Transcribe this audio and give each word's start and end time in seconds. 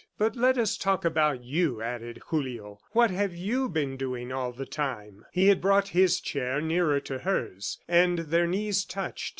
"But 0.17 0.35
let 0.35 0.57
us 0.57 0.77
talk 0.77 1.05
about 1.05 1.43
you!" 1.43 1.83
added 1.83 2.21
Julio. 2.29 2.79
"What 2.93 3.11
have 3.11 3.35
you 3.35 3.69
been 3.69 3.97
doing 3.97 4.31
all 4.31 4.51
the 4.51 4.65
time?" 4.65 5.25
He 5.31 5.45
had 5.45 5.61
brought 5.61 5.89
his 5.89 6.19
chair 6.19 6.59
nearer 6.59 6.99
to 7.01 7.19
hers, 7.19 7.77
and 7.87 8.17
their 8.17 8.47
knees 8.47 8.83
touched. 8.83 9.29